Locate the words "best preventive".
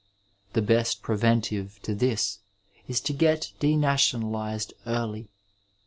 0.63-1.79